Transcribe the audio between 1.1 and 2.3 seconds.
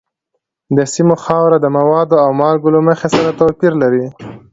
خاوره د موادو او